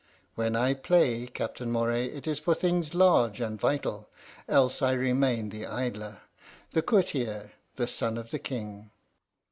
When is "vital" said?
3.61-4.09